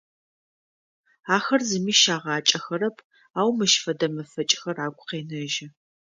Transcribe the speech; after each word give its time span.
Ахэр 1.35 1.61
зыми 1.69 1.93
щагъакӏэхэрэп, 2.01 2.97
ау 3.39 3.49
мыщ 3.57 3.73
фэдэ 3.83 4.07
мэфэкӏхэр 4.15 4.77
агу 4.85 5.03
къенэжьы. 5.09 5.67